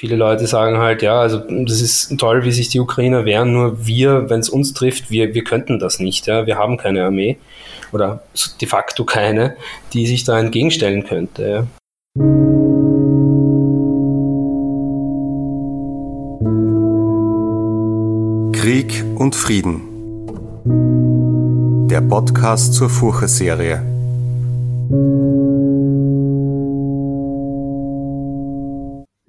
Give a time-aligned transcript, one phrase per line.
[0.00, 3.86] Viele Leute sagen halt, ja, also das ist toll, wie sich die Ukrainer wehren, nur
[3.86, 6.26] wir, wenn es uns trifft, wir, wir könnten das nicht.
[6.26, 6.46] Ja?
[6.46, 7.36] Wir haben keine Armee
[7.92, 8.22] oder
[8.62, 9.56] de facto keine,
[9.92, 11.42] die sich da entgegenstellen könnte.
[11.42, 11.66] Ja?
[18.58, 19.82] Krieg und Frieden.
[21.90, 23.82] Der Podcast zur Furche-Serie.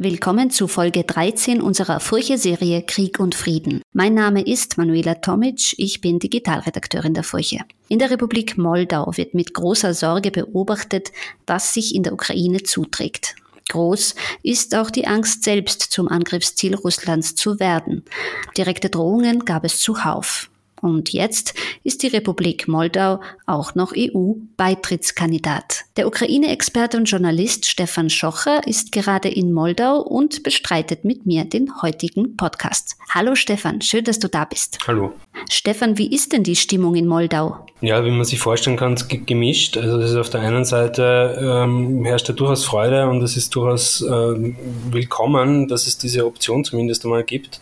[0.04, 3.84] Willkommen zu Folge 13 unserer Furche-Serie Krieg und Frieden.
[3.94, 7.60] Mein Name ist Manuela Tomic, ich bin Digitalredakteurin der Furche.
[7.88, 11.12] In der Republik Moldau wird mit großer Sorge beobachtet,
[11.46, 13.36] was sich in der Ukraine zuträgt.
[13.70, 18.04] Groß ist auch die Angst, selbst zum Angriffsziel Russlands zu werden.
[18.58, 20.50] Direkte Drohungen gab es zuhauf.
[20.82, 21.54] Und jetzt
[21.84, 25.86] ist die Republik Moldau auch noch EU-Beitrittskandidat.
[25.96, 31.82] Der Ukraine-Experte und Journalist Stefan Schocher ist gerade in Moldau und bestreitet mit mir den
[31.82, 32.98] heutigen Podcast.
[33.10, 34.80] Hallo Stefan, schön, dass du da bist.
[34.88, 35.14] Hallo.
[35.50, 37.66] Stefan, wie ist denn die Stimmung in Moldau?
[37.82, 39.76] Ja, wie man sich vorstellen kann, gemischt.
[39.76, 43.56] Also es ist auf der einen Seite ähm, herrscht da durchaus Freude und es ist
[43.56, 44.54] durchaus äh,
[44.92, 47.60] willkommen, dass es diese Option zumindest einmal gibt.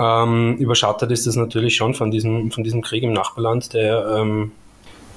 [0.00, 4.50] Ähm, überschattet ist das natürlich schon von diesem, von diesem Krieg im Nachbarland, der ähm,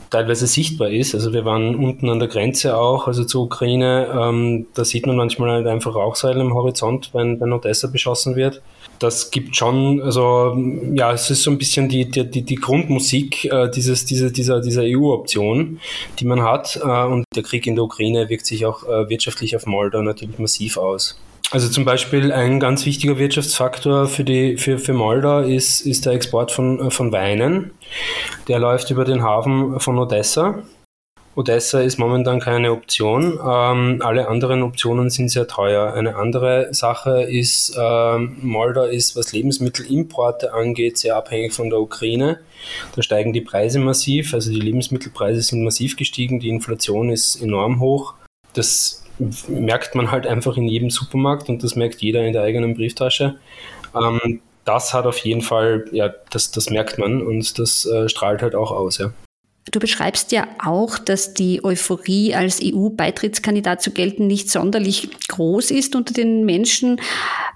[0.09, 1.13] teilweise sichtbar ist.
[1.13, 4.07] Also wir waren unten an der Grenze auch, also zur Ukraine.
[4.13, 8.61] Ähm, da sieht man manchmal halt einfach Rauchsäulen am Horizont, wenn, wenn Odessa beschossen wird.
[8.99, 10.57] Das gibt schon, also
[10.93, 14.59] ja, es ist so ein bisschen die, die, die, die Grundmusik äh, dieses, diese, dieser,
[14.59, 15.80] dieser EU-Option,
[16.19, 16.80] die man hat.
[16.83, 20.39] Äh, und der Krieg in der Ukraine wirkt sich auch äh, wirtschaftlich auf Moldau natürlich
[20.39, 21.19] massiv aus.
[21.52, 26.13] Also zum Beispiel ein ganz wichtiger Wirtschaftsfaktor für, die, für, für Moldau ist, ist der
[26.13, 27.71] Export von, von Weinen.
[28.50, 30.64] Der läuft über den Hafen von Odessa.
[31.36, 33.33] Odessa ist momentan keine Option.
[33.33, 35.94] Ähm, alle anderen Optionen sind sehr teuer.
[35.94, 42.39] Eine andere Sache ist, ähm, Moldau ist, was Lebensmittelimporte angeht, sehr abhängig von der Ukraine.
[42.95, 47.80] Da steigen die Preise massiv, also die Lebensmittelpreise sind massiv gestiegen, die Inflation ist enorm
[47.80, 48.15] hoch.
[48.54, 49.05] Das
[49.48, 53.38] merkt man halt einfach in jedem Supermarkt und das merkt jeder in der eigenen Brieftasche.
[53.95, 58.43] Ähm, das hat auf jeden Fall, ja, das, das merkt man und das äh, strahlt
[58.43, 59.11] halt auch aus, ja.
[59.71, 65.95] Du beschreibst ja auch, dass die Euphorie als EU-Beitrittskandidat zu gelten nicht sonderlich groß ist
[65.95, 66.99] unter den Menschen.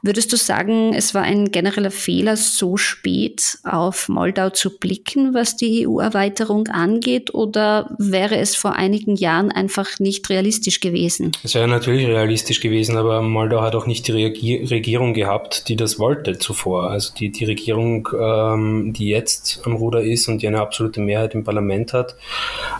[0.01, 5.55] Würdest du sagen, es war ein genereller Fehler, so spät auf Moldau zu blicken, was
[5.55, 11.31] die EU-Erweiterung angeht, oder wäre es vor einigen Jahren einfach nicht realistisch gewesen?
[11.43, 15.99] Es wäre natürlich realistisch gewesen, aber Moldau hat auch nicht die Regierung gehabt, die das
[15.99, 16.91] wollte zuvor.
[16.91, 21.33] Also die, die Regierung, ähm, die jetzt am Ruder ist und die eine absolute Mehrheit
[21.33, 22.02] im Parlament hat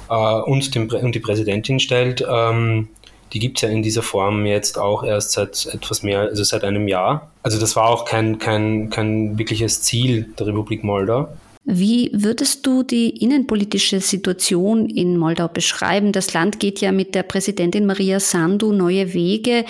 [0.10, 2.90] äh, und, den, und die Präsidentin stellt, ähm,
[3.34, 6.64] die gibt es ja in dieser Form jetzt auch erst seit etwas mehr, also seit
[6.64, 7.32] einem Jahr.
[7.42, 11.30] Also das war auch kein, kein, kein wirkliches Ziel der Republik Moldau.
[11.66, 16.12] Wie würdest du die innenpolitische Situation in Moldau beschreiben?
[16.12, 19.64] Das Land geht ja mit der Präsidentin Maria Sandu neue Wege.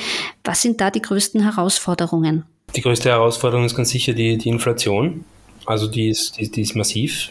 [0.43, 2.45] Was sind da die größten Herausforderungen?
[2.75, 5.23] Die größte Herausforderung ist ganz sicher die, die Inflation.
[5.65, 7.29] Also die ist, die, die ist massiv.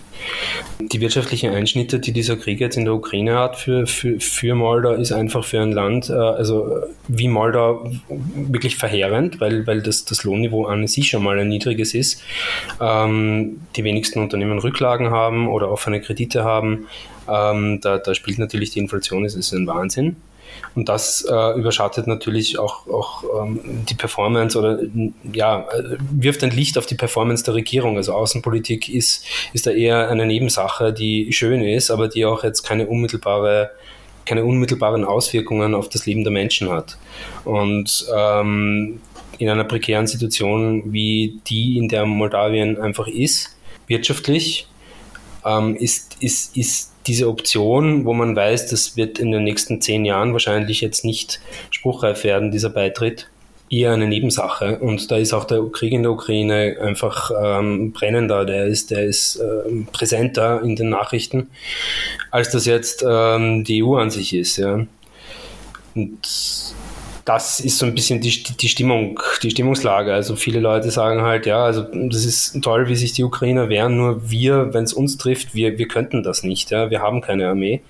[0.81, 4.93] Die wirtschaftlichen Einschnitte, die dieser Krieg jetzt in der Ukraine hat für, für, für Moldau,
[4.93, 7.91] ist einfach für ein Land, äh, also wie Moldau,
[8.34, 12.22] wirklich verheerend, weil, weil das, das Lohnniveau an sich schon mal ein niedriges ist.
[12.81, 16.87] Ähm, die wenigsten Unternehmen Rücklagen haben oder offene Kredite haben.
[17.28, 20.16] Ähm, da, da spielt natürlich die Inflation, es ist ein Wahnsinn.
[20.75, 24.79] Und das äh, überschattet natürlich auch, auch ähm, die Performance oder
[25.33, 25.67] ja,
[26.13, 27.97] wirft ein Licht auf die Performance der Regierung.
[27.97, 32.63] Also Außenpolitik ist, ist da eher eine Nebensache, die schön ist, aber die auch jetzt
[32.63, 33.71] keine unmittelbare
[34.25, 36.97] keine unmittelbaren Auswirkungen auf das Leben der Menschen hat.
[37.45, 39.01] Und ähm,
[39.39, 43.57] in einer prekären Situation wie die, in der Moldawien einfach ist,
[43.89, 44.69] wirtschaftlich,
[45.44, 50.04] ähm, ist, ist, ist diese Option, wo man weiß, das wird in den nächsten zehn
[50.04, 53.28] Jahren wahrscheinlich jetzt nicht spruchreif werden, dieser Beitritt,
[53.72, 54.78] eher eine Nebensache.
[54.78, 59.04] Und da ist auch der Krieg in der Ukraine einfach ähm, brennender, der ist, der
[59.04, 61.48] ist ähm, präsenter in den Nachrichten,
[62.30, 64.59] als das jetzt ähm, die EU an sich ist.
[64.59, 64.86] Ja.
[65.95, 66.18] Und
[67.24, 70.13] das ist so ein bisschen die, die Stimmung, die Stimmungslage.
[70.13, 73.97] Also viele Leute sagen halt, ja, also das ist toll, wie sich die Ukrainer wehren,
[73.97, 76.71] nur wir, wenn es uns trifft, wir, wir könnten das nicht.
[76.71, 76.91] Ja?
[76.91, 77.80] Wir haben keine Armee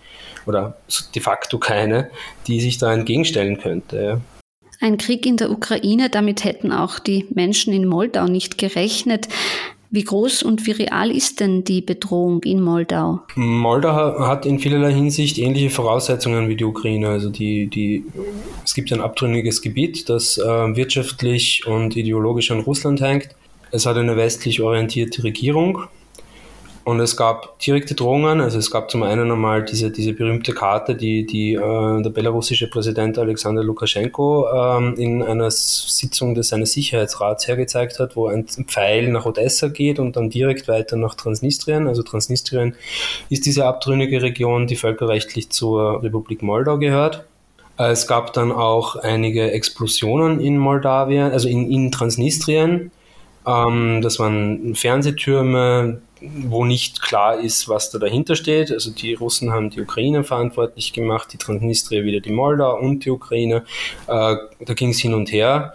[0.47, 0.77] oder
[1.15, 2.11] de facto keine,
[2.47, 4.03] die sich da entgegenstellen könnte.
[4.03, 4.21] Ja?
[4.81, 9.29] Ein Krieg in der Ukraine, damit hätten auch die Menschen in Moldau nicht gerechnet.
[9.95, 13.21] Wie groß und wie real ist denn die Bedrohung in Moldau?
[13.35, 17.11] Moldau hat in vielerlei Hinsicht ähnliche Voraussetzungen wie die Ukraine.
[17.11, 18.03] Also die, die,
[18.65, 23.29] es gibt ein abtrünniges Gebiet, das äh, wirtschaftlich und ideologisch an Russland hängt.
[23.71, 25.83] Es hat eine westlich orientierte Regierung,
[26.85, 28.41] und es gab direkte Drohungen.
[28.41, 32.69] Also es gab zum einen einmal diese, diese berühmte Karte, die, die äh, der belarussische
[32.69, 39.09] Präsident Alexander Lukaschenko ähm, in einer Sitzung des seines Sicherheitsrats hergezeigt hat, wo ein Pfeil
[39.09, 41.87] nach Odessa geht und dann direkt weiter nach Transnistrien.
[41.87, 42.75] Also Transnistrien
[43.29, 47.25] ist diese abtrünnige Region, die völkerrechtlich zur Republik Moldau gehört.
[47.79, 52.91] Es gab dann auch einige Explosionen in Moldawien, also in, in Transnistrien.
[53.47, 58.71] Ähm, das waren Fernsehtürme, wo nicht klar ist, was da dahinter steht.
[58.71, 63.11] Also die Russen haben die Ukraine verantwortlich gemacht, die Transnistria wieder die Moldau und die
[63.11, 63.65] Ukraine.
[64.07, 65.75] Äh, da ging es hin und her.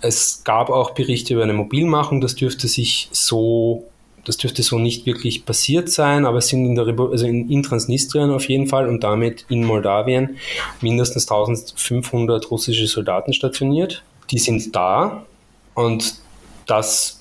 [0.00, 3.86] Es gab auch Berichte über eine Mobilmachung, das dürfte sich so
[4.24, 7.62] das dürfte so nicht wirklich passiert sein, aber es sind in, der also in, in,
[7.64, 10.36] Transnistrien auf jeden Fall und damit in Moldawien
[10.80, 14.04] mindestens 1500 russische Soldaten stationiert.
[14.30, 15.26] Die sind da
[15.74, 16.21] und
[16.66, 17.20] das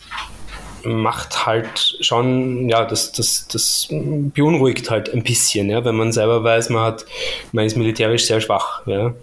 [0.83, 6.43] macht halt schon, ja, das, das, das beunruhigt halt ein bisschen, ja, wenn man selber
[6.43, 7.05] weiß, man hat,
[7.51, 9.13] man ist militärisch sehr schwach, ja.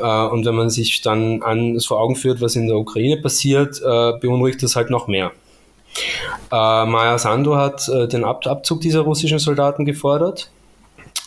[0.00, 3.80] Äh, und wenn man sich dann an, vor Augen führt, was in der Ukraine passiert,
[3.80, 5.32] äh, beunruhigt das halt noch mehr.
[6.52, 10.50] Äh, Maya Sandu hat den Abzug dieser russischen Soldaten gefordert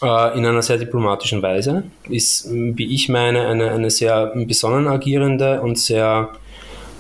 [0.02, 1.84] in einer sehr diplomatischen Weise.
[2.08, 6.30] Ist, wie ich meine, eine, eine sehr besonnen agierende und sehr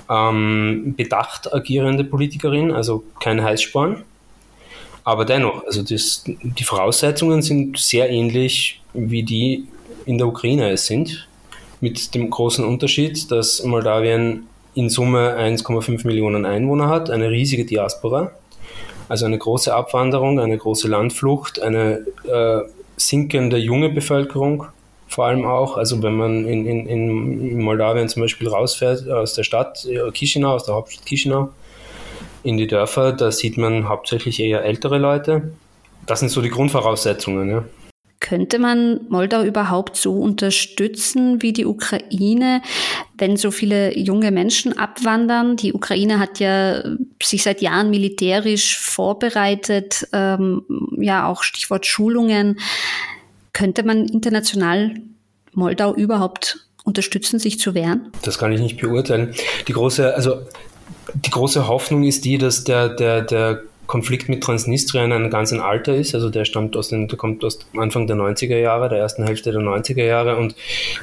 [0.09, 4.03] ähm, bedacht agierende Politikerin, also kein Heißsporn.
[5.03, 9.67] Aber dennoch, also das, die Voraussetzungen sind sehr ähnlich wie die
[10.05, 11.27] in der Ukraine es sind,
[11.81, 18.31] mit dem großen Unterschied, dass Moldawien in Summe 1,5 Millionen Einwohner hat, eine riesige Diaspora,
[19.07, 22.61] also eine große Abwanderung, eine große Landflucht, eine äh,
[22.97, 24.65] sinkende junge Bevölkerung
[25.09, 25.75] vor allem auch.
[25.75, 30.65] Also wenn man in, in, in Moldawien zum Beispiel rausfährt aus der Stadt Chisinau, aus
[30.65, 31.49] der Hauptstadt Chisinau,
[32.43, 35.51] in die Dörfer, da sieht man hauptsächlich eher ältere Leute.
[36.05, 37.49] Das sind so die Grundvoraussetzungen.
[37.49, 37.65] Ja.
[38.19, 42.61] Könnte man Moldau überhaupt so unterstützen wie die Ukraine,
[43.17, 45.55] wenn so viele junge Menschen abwandern?
[45.55, 46.83] Die Ukraine hat ja
[47.23, 50.63] sich seit Jahren militärisch vorbereitet, ähm,
[50.97, 52.59] ja auch Stichwort Schulungen.
[53.53, 54.95] Könnte man international
[55.53, 58.11] Moldau überhaupt unterstützen, sich zu wehren?
[58.23, 59.33] Das kann ich nicht beurteilen.
[59.67, 60.41] Die große, also
[61.13, 65.61] die große Hoffnung ist die, dass der, der, der Konflikt mit Transnistrien ein ganz ein
[65.61, 66.13] alter ist.
[66.13, 69.51] Also der stammt aus den, der kommt aus Anfang der 90er Jahre, der ersten Hälfte
[69.51, 70.37] der 90er Jahre.
[70.37, 70.55] Und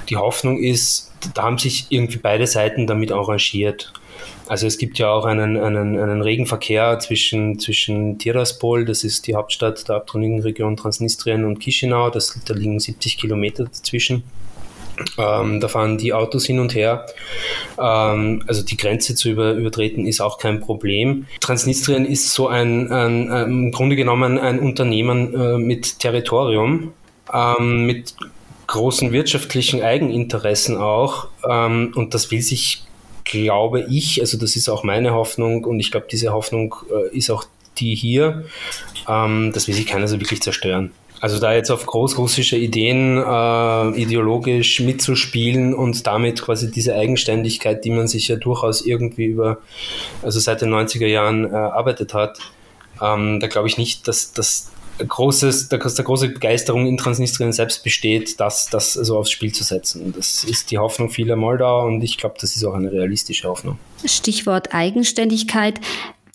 [0.08, 3.92] die Hoffnung ist, da haben sich irgendwie beide Seiten damit arrangiert.
[4.48, 9.26] Also es gibt ja auch einen, einen, einen regen Verkehr zwischen, zwischen Tiraspol, das ist
[9.26, 14.22] die Hauptstadt der abtrünnigen Region Transnistrien, und Chisinau, das, da liegen 70 Kilometer dazwischen.
[15.19, 17.06] Ähm, da fahren die Autos hin und her.
[17.78, 21.26] Ähm, also die Grenze zu über, übertreten ist auch kein Problem.
[21.40, 26.92] Transnistrien ist so ein, ein, ein im Grunde genommen ein Unternehmen äh, mit Territorium,
[27.32, 28.14] ähm, mit
[28.69, 31.28] großen wirtschaftlichen Eigeninteressen auch.
[31.49, 32.86] Ähm, und das will sich
[33.31, 37.31] glaube ich, also das ist auch meine Hoffnung und ich glaube, diese Hoffnung äh, ist
[37.31, 37.44] auch
[37.78, 38.44] die hier,
[39.08, 40.93] ähm, das will sich keiner so wirklich zerstören.
[41.20, 47.90] Also da jetzt auf großrussische Ideen äh, ideologisch mitzuspielen und damit quasi diese Eigenständigkeit, die
[47.90, 49.58] man sich ja durchaus irgendwie über,
[50.23, 52.38] also seit den 90er Jahren äh, erarbeitet hat,
[53.02, 57.83] ähm, da glaube ich nicht, dass, dass großes, der, der große Begeisterung in Transnistrien selbst
[57.83, 60.12] besteht, das, das so aufs Spiel zu setzen.
[60.17, 63.79] Das ist die Hoffnung vieler Moldauer und ich glaube, das ist auch eine realistische Hoffnung.
[64.05, 65.81] Stichwort Eigenständigkeit.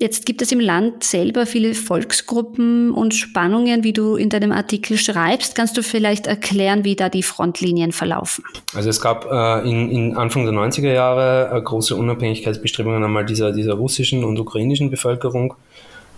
[0.02, 4.98] Jetzt gibt es im Land selber viele Volksgruppen und Spannungen, wie du in deinem Artikel
[4.98, 5.54] schreibst.
[5.54, 8.44] Kannst du vielleicht erklären, wie da die Frontlinien verlaufen?
[8.74, 13.52] Also es gab äh, in, in, Anfang der 90er Jahre äh, große Unabhängigkeitsbestrebungen einmal dieser,
[13.52, 15.54] dieser russischen und ukrainischen Bevölkerung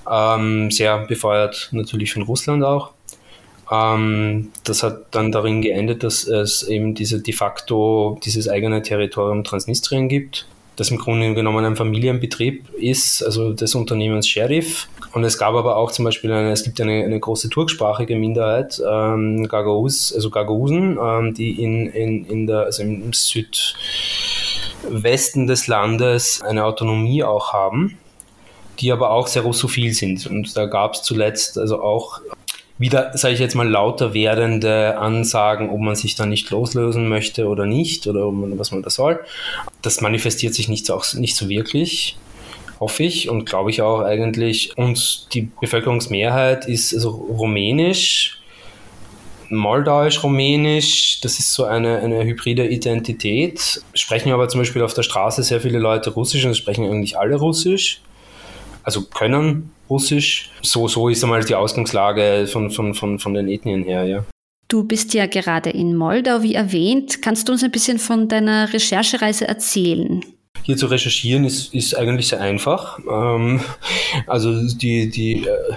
[0.09, 2.91] ähm, sehr befeuert natürlich von Russland auch.
[3.71, 9.43] Ähm, das hat dann darin geendet, dass es eben diese de facto dieses eigene Territorium
[9.43, 14.87] Transnistrien gibt, das im Grunde genommen ein Familienbetrieb ist, also des Unternehmens Sheriff.
[15.13, 18.81] Und es gab aber auch zum Beispiel eine, es gibt eine, eine große turksprachige Minderheit,
[18.87, 23.55] ähm, Gagauz, also Gagausen, ähm, die in, in, in der, also im Südwesten
[25.47, 27.97] des Landes eine Autonomie auch haben
[28.79, 30.27] die aber auch sehr russophil sind.
[30.27, 32.21] Und da gab es zuletzt also auch
[32.77, 37.47] wieder, sage ich jetzt mal, lauter werdende Ansagen, ob man sich da nicht loslösen möchte
[37.47, 39.19] oder nicht oder man, was man da soll.
[39.81, 42.17] Das manifestiert sich nicht so, nicht so wirklich
[42.83, 44.77] hoffe ich und glaube ich auch eigentlich.
[44.77, 48.41] Und die Bevölkerungsmehrheit ist also rumänisch,
[49.49, 51.21] moldauisch-rumänisch.
[51.21, 53.81] Das ist so eine, eine hybride Identität.
[53.93, 57.37] Sprechen aber zum Beispiel auf der Straße sehr viele Leute Russisch und sprechen eigentlich alle
[57.37, 58.01] Russisch.
[58.83, 60.51] Also können Russisch.
[60.61, 64.25] So, so ist einmal die Ausgangslage von, von, von, von den Ethnien her, ja.
[64.67, 67.21] Du bist ja gerade in Moldau, wie erwähnt.
[67.21, 70.25] Kannst du uns ein bisschen von deiner Recherchereise erzählen?
[70.63, 72.99] Hier zu recherchieren ist, ist eigentlich sehr einfach.
[72.99, 73.59] Ähm,
[74.27, 75.75] also die, die, äh,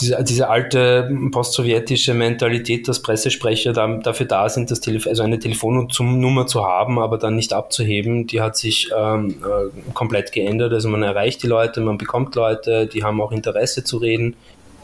[0.00, 5.38] diese, diese alte postsowjetische Mentalität, dass Pressesprecher da, dafür da sind, das Telef also eine
[5.38, 10.72] Telefonnummer zu haben, aber dann nicht abzuheben, die hat sich ähm, äh, komplett geändert.
[10.72, 14.36] Also man erreicht die Leute, man bekommt Leute, die haben auch Interesse zu reden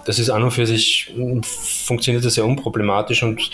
[0.05, 3.51] das ist an und für sich, funktioniert das sehr unproblematisch und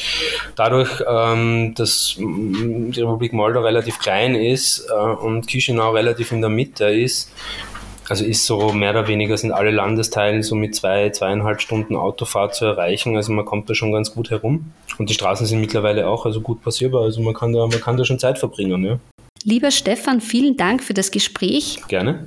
[0.57, 6.51] dadurch, ähm, dass die Republik Moldau relativ klein ist äh, und Chisinau relativ in der
[6.51, 7.31] Mitte ist,
[8.09, 12.55] also ist so mehr oder weniger sind alle Landesteile so mit zwei, zweieinhalb Stunden Autofahrt
[12.55, 13.17] zu erreichen.
[13.17, 14.73] Also man kommt da schon ganz gut herum.
[14.99, 17.03] Und die Straßen sind mittlerweile auch also gut passierbar.
[17.03, 18.85] Also man kann da, man kann da schon Zeit verbringen.
[18.85, 18.99] Ja.
[19.45, 21.81] Lieber Stefan, vielen Dank für das Gespräch.
[21.89, 22.27] Gerne.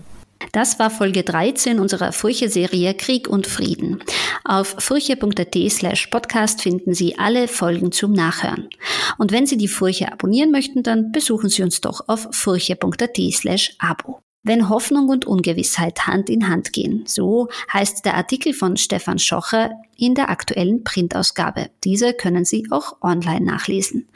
[0.51, 4.03] Das war Folge 13 unserer Furche-Serie Krieg und Frieden.
[4.43, 8.69] Auf furche.at slash podcast finden Sie alle Folgen zum Nachhören.
[9.17, 13.75] Und wenn Sie die Furche abonnieren möchten, dann besuchen Sie uns doch auf furche.at slash
[13.79, 14.19] abo.
[14.43, 19.69] Wenn Hoffnung und Ungewissheit Hand in Hand gehen, so heißt der Artikel von Stefan Schocher
[19.98, 21.69] in der aktuellen Printausgabe.
[21.83, 24.10] Diese können Sie auch online nachlesen.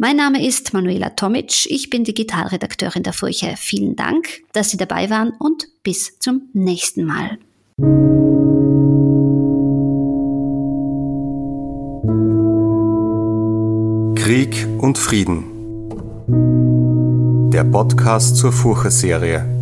[0.00, 3.54] Mein Name ist Manuela Tomic, ich bin Digitalredakteurin der Furche.
[3.56, 7.36] Vielen Dank, dass Sie dabei waren und bis zum nächsten Mal.
[14.14, 15.42] Krieg und Frieden.
[17.50, 19.57] Der Podcast zur Furche-Serie.